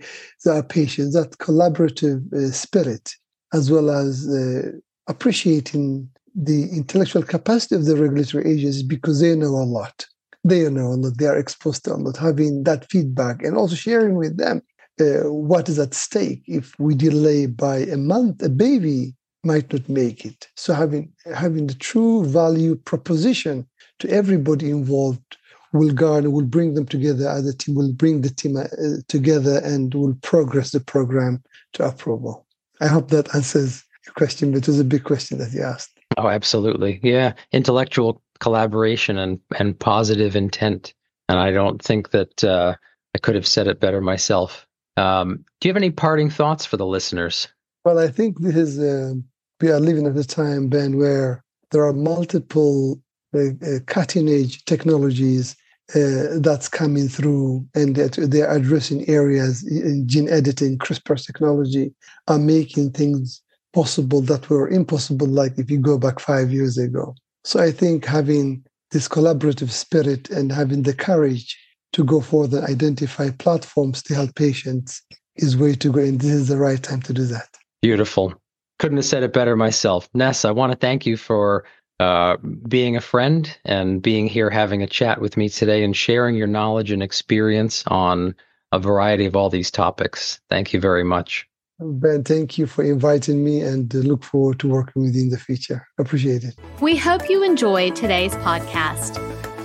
our 0.47 0.63
patients. 0.63 1.13
That 1.13 1.37
collaborative 1.37 2.33
uh, 2.33 2.51
spirit, 2.51 3.13
as 3.53 3.69
well 3.69 3.91
as 3.91 4.27
uh, 4.27 4.71
appreciating 5.07 6.09
the 6.35 6.63
intellectual 6.69 7.23
capacity 7.23 7.75
of 7.75 7.85
the 7.85 7.95
regulatory 7.95 8.51
agencies 8.51 8.83
because 8.83 9.21
they 9.21 9.35
know 9.35 9.47
a 9.47 9.63
lot. 9.63 10.05
They 10.45 10.69
know 10.69 10.91
lot. 10.91 11.17
They 11.17 11.25
are 11.25 11.37
exposed 11.37 11.85
to 11.85 11.93
a 11.93 11.95
lot. 11.95 12.17
Having 12.17 12.65
that 12.65 12.89
feedback 12.91 13.41
and 13.41 13.57
also 13.57 13.75
sharing 13.75 14.15
with 14.15 14.37
them 14.37 14.61
uh, 15.01 15.29
what 15.31 15.67
is 15.67 15.79
at 15.79 15.95
stake 15.95 16.43
if 16.45 16.77
we 16.79 16.93
delay 16.93 17.47
by 17.47 17.77
a 17.77 17.97
month, 17.97 18.43
a 18.43 18.49
baby 18.49 19.15
might 19.43 19.73
not 19.73 19.89
make 19.89 20.23
it. 20.23 20.47
So 20.55 20.73
having 20.73 21.11
having 21.33 21.65
the 21.65 21.73
true 21.73 22.25
value 22.25 22.75
proposition 22.75 23.67
to 23.99 24.09
everybody 24.09 24.69
involved 24.69 25.37
will 25.73 25.91
garner, 25.91 26.29
will 26.29 26.45
bring 26.45 26.75
them 26.75 26.85
together 26.85 27.27
as 27.27 27.47
a 27.47 27.57
team, 27.57 27.73
will 27.73 27.93
bring 27.93 28.21
the 28.21 28.29
team 28.29 28.55
uh, 28.55 28.67
together 29.07 29.57
and 29.63 29.93
will 29.95 30.15
progress 30.21 30.71
the 30.71 30.79
program 30.79 31.43
to 31.73 31.83
approval. 31.83 32.45
I 32.81 32.87
hope 32.87 33.09
that 33.09 33.33
answers 33.33 33.83
your 34.05 34.13
question, 34.13 34.51
but 34.51 34.59
it 34.59 34.67
was 34.67 34.79
a 34.79 34.85
big 34.85 35.03
question 35.03 35.39
that 35.39 35.53
you 35.53 35.63
asked. 35.63 35.91
Oh, 36.17 36.27
absolutely. 36.27 36.99
Yeah. 37.03 37.33
Intellectual 37.51 38.21
collaboration 38.39 39.17
and, 39.17 39.39
and 39.57 39.79
positive 39.79 40.35
intent. 40.35 40.93
And 41.29 41.39
I 41.39 41.51
don't 41.51 41.81
think 41.81 42.11
that 42.11 42.43
uh, 42.43 42.75
I 43.15 43.17
could 43.19 43.35
have 43.35 43.47
said 43.47 43.67
it 43.67 43.79
better 43.79 44.01
myself. 44.01 44.67
Um, 44.97 45.43
do 45.59 45.67
you 45.67 45.69
have 45.69 45.77
any 45.77 45.91
parting 45.91 46.29
thoughts 46.29 46.65
for 46.65 46.77
the 46.77 46.85
listeners? 46.85 47.47
Well, 47.83 47.99
I 47.99 48.07
think 48.07 48.39
this 48.39 48.55
is, 48.55 48.79
uh, 48.79 49.13
we 49.61 49.69
are 49.69 49.79
living 49.79 50.07
at 50.07 50.17
a 50.17 50.23
time, 50.23 50.69
Ben, 50.69 50.97
where 50.97 51.43
there 51.71 51.85
are 51.85 51.93
multiple 51.93 52.99
uh, 53.33 53.49
uh 53.61 53.79
cutting 53.85 54.29
edge 54.29 54.63
technologies 54.65 55.55
uh, 55.93 56.39
that's 56.39 56.67
coming 56.67 57.07
through 57.07 57.65
and 57.75 57.95
that 57.95 58.13
they're 58.13 58.51
addressing 58.51 59.07
areas 59.07 59.63
in 59.67 60.07
gene 60.07 60.29
editing, 60.29 60.77
CRISPR 60.79 61.23
technology 61.23 61.93
are 62.27 62.39
making 62.39 62.91
things 62.91 63.41
possible 63.73 64.21
that 64.21 64.49
were 64.49 64.69
impossible, 64.69 65.27
like 65.27 65.59
if 65.59 65.69
you 65.69 65.77
go 65.77 65.97
back 65.97 66.19
five 66.19 66.51
years 66.51 66.77
ago. 66.77 67.13
So 67.45 67.59
I 67.59 67.71
think 67.71 68.05
having 68.05 68.65
this 68.89 69.07
collaborative 69.07 69.69
spirit 69.69 70.31
and 70.31 70.51
having 70.51 70.81
the 70.81 70.95
courage 70.95 71.55
to 71.93 72.03
go 72.03 72.23
and 72.31 72.53
identify 72.55 73.29
platforms 73.29 74.01
to 74.03 74.15
help 74.15 74.33
patients 74.33 75.01
is 75.35 75.55
way 75.55 75.75
to 75.75 75.91
go. 75.91 75.99
And 75.99 76.19
this 76.19 76.31
is 76.31 76.47
the 76.47 76.57
right 76.57 76.81
time 76.81 77.03
to 77.03 77.13
do 77.13 77.23
that. 77.25 77.47
Beautiful. 77.83 78.33
Couldn't 78.79 78.97
have 78.97 79.05
said 79.05 79.21
it 79.21 79.31
better 79.31 79.55
myself. 79.55 80.09
Ness, 80.15 80.43
I 80.43 80.51
want 80.51 80.71
to 80.71 80.77
thank 80.77 81.05
you 81.05 81.17
for 81.17 81.65
uh, 81.99 82.37
being 82.67 82.95
a 82.95 83.01
friend 83.01 83.55
and 83.63 84.01
being 84.01 84.27
here 84.27 84.49
having 84.49 84.81
a 84.81 84.87
chat 84.87 85.21
with 85.21 85.37
me 85.37 85.47
today 85.47 85.83
and 85.83 85.95
sharing 85.95 86.35
your 86.35 86.47
knowledge 86.47 86.89
and 86.89 87.03
experience 87.03 87.83
on 87.87 88.35
a 88.71 88.79
variety 88.79 89.25
of 89.25 89.35
all 89.35 89.51
these 89.51 89.69
topics. 89.69 90.41
Thank 90.49 90.73
you 90.73 90.79
very 90.79 91.03
much. 91.03 91.47
Ben, 91.79 92.23
thank 92.23 92.57
you 92.57 92.67
for 92.67 92.85
inviting 92.85 93.43
me 93.43 93.59
and 93.61 93.93
look 93.93 94.23
forward 94.23 94.59
to 94.59 94.69
working 94.69 95.03
with 95.03 95.13
you 95.15 95.23
in 95.23 95.29
the 95.29 95.37
future. 95.37 95.85
Appreciate 95.99 96.45
it. 96.45 96.55
We 96.79 96.95
hope 96.95 97.29
you 97.29 97.43
enjoyed 97.43 97.97
today's 97.97 98.33
podcast. 98.35 99.15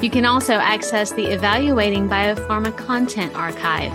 You 0.00 0.10
can 0.10 0.24
also 0.24 0.54
access 0.54 1.10
the 1.12 1.26
Evaluating 1.26 2.08
Biopharma 2.08 2.76
Content 2.76 3.34
Archive, 3.34 3.92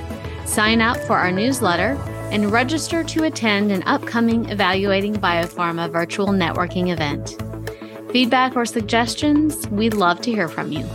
sign 0.48 0.82
up 0.82 0.98
for 0.98 1.18
our 1.18 1.32
newsletter, 1.32 1.98
and 2.32 2.52
register 2.52 3.04
to 3.04 3.24
attend 3.24 3.72
an 3.72 3.84
upcoming 3.84 4.50
Evaluating 4.50 5.16
Biopharma 5.16 5.92
virtual 5.92 6.28
networking 6.28 6.92
event. 6.92 7.38
Feedback 8.12 8.56
or 8.56 8.66
suggestions, 8.66 9.68
we'd 9.70 9.94
love 9.94 10.22
to 10.22 10.32
hear 10.32 10.48
from 10.48 10.72
you. 10.72 10.86